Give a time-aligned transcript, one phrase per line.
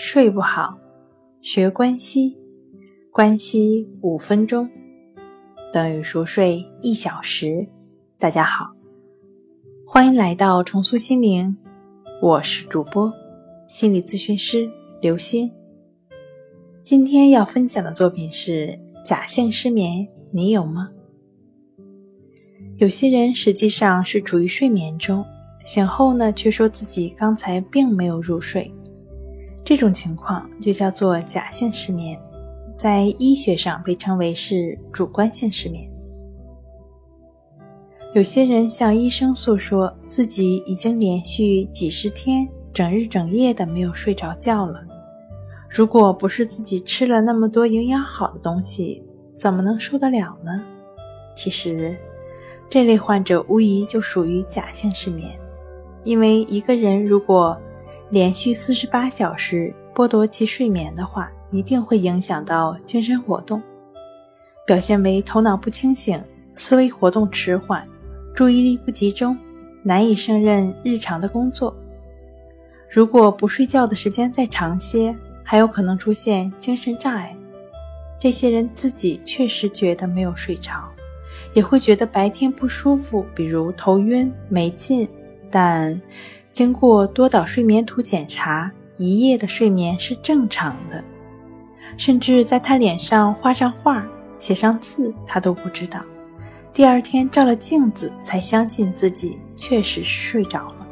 [0.00, 0.78] 睡不好，
[1.40, 2.38] 学关息，
[3.10, 4.70] 关息五分钟
[5.72, 7.66] 等于熟睡一小时。
[8.16, 8.70] 大家好，
[9.84, 11.56] 欢迎来到重塑心灵，
[12.22, 13.12] 我是主播
[13.66, 14.70] 心理咨询师
[15.00, 15.50] 刘欣。
[16.84, 20.90] 今天要分享的作品是假性失眠，你有吗？
[22.76, 25.24] 有些人实际上是处于睡眠中，
[25.64, 28.72] 醒后呢却说自己刚才并没有入睡。
[29.68, 32.18] 这种情况就叫做假性失眠，
[32.74, 35.86] 在医学上被称为是主观性失眠。
[38.14, 44.82] 有些人向医生诉说自己已经连续几十天整日整夜的没有睡着觉了，
[45.68, 49.04] 如果不是自己吃了那么多营养好的东西，
[49.36, 50.64] 怎么能受得了呢？
[51.36, 51.94] 其实，
[52.70, 55.38] 这类患者无疑就属于假性失眠，
[56.04, 57.54] 因为一个人如果
[58.10, 63.62] 连续四十八小时剥夺其睡眠的话，一定会影响到精神活动，
[64.66, 66.22] 表现为头脑不清醒、
[66.54, 67.86] 思维活动迟缓、
[68.34, 69.36] 注意力不集中、
[69.82, 71.76] 难以胜任日常的工作。
[72.90, 77.36] 如果不睡觉的时间再长些，还有可能出现精神障碍。
[78.18, 80.88] 这些人自己确实觉得没有睡着，
[81.52, 85.06] 也会觉得白天不舒服，比如头晕、没劲，
[85.50, 86.00] 但。
[86.58, 91.00] 经过多导睡眠图检查，一夜的睡眠是正常的，
[91.96, 94.04] 甚至在他脸上画上画、
[94.38, 96.00] 写上字，他都不知道。
[96.72, 100.88] 第二天照了镜子，才相信自己确实是睡着了。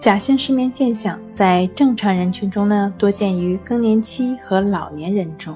[0.00, 5.54] 假性失眠现象在正常人群中呢，多见于更年期和老年人中，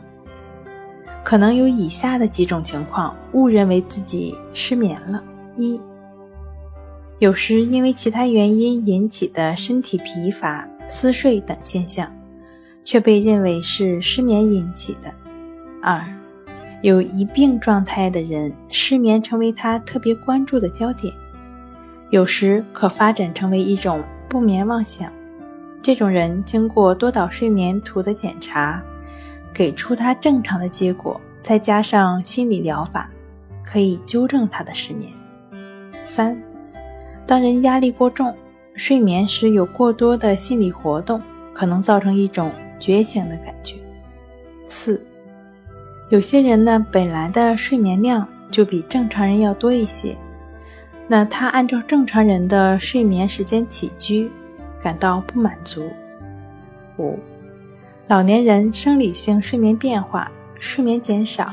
[1.25, 5.25] 可能有以下的几种情况，误认为自己失眠了：
[5.57, 5.81] 一。
[7.19, 12.09] 有时因为其他原因引起的身体疲乏、嗜睡等现象，
[12.85, 15.12] 却被认为是失眠引起的。
[15.83, 16.01] 二，
[16.81, 21.12] 有疑病状态的人，失眠成为他特别关注的焦点，
[22.11, 25.12] 有时可发展成为一种不眠妄想。
[25.83, 28.81] 这种人经过多导睡眠图的检查，
[29.53, 33.11] 给出他正常的结果，再加上心理疗法，
[33.65, 35.12] 可以纠正他的失眠。
[36.07, 36.41] 三。
[37.28, 38.34] 当人压力过重、
[38.75, 41.21] 睡眠时有过多的心理活动，
[41.53, 43.75] 可能造成一种觉醒的感觉。
[44.66, 44.99] 四，
[46.09, 50.16] 有些人呢本来的睡眠量就比正常人要多一些，
[51.06, 54.31] 那他按照正常人的睡眠时间起居，
[54.83, 55.87] 感到不满足。
[56.97, 57.19] 五，
[58.06, 61.53] 老年人生理性睡眠变化，睡眠减少，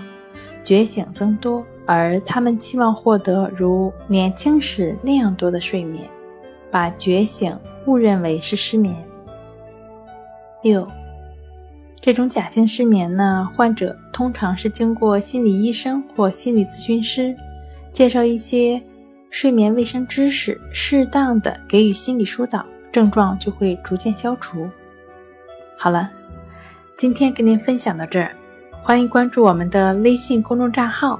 [0.64, 1.66] 觉醒增多。
[1.86, 6.04] 而他们期望获得如年轻时那样多的睡眠，
[6.72, 8.96] 把觉醒误认为是失眠。
[10.64, 10.88] 六，
[12.02, 17.36] 这种假性失眠呢，患者通常是经过心理医生或心理咨询师
[17.92, 18.82] 介绍一些
[19.30, 24.68] 睡眠卫生知识，适当的给予心理疏导，症状就会逐渐消除。
[25.78, 26.10] 好了，
[26.98, 28.32] 今天跟您分享到这儿，
[28.82, 31.20] 欢迎关注我们的微信公众账号。